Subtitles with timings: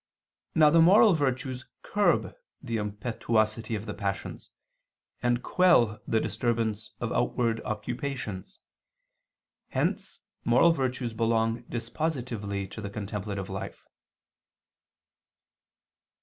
[0.55, 4.49] Now the moral virtues curb the impetuosity of the passions,
[5.21, 8.57] and quell the disturbance of outward occupations.
[9.69, 13.85] Hence moral virtues belong dispositively to the contemplative life.